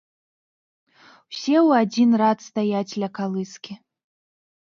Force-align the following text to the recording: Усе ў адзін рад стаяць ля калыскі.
Усе 1.33 1.53
ў 1.67 1.83
адзін 1.85 2.09
рад 2.21 2.37
стаяць 2.47 2.97
ля 3.03 3.09
калыскі. 3.21 3.73